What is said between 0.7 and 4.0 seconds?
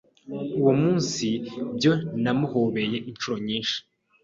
munsi byo namuhobeye inshuro nyinshi,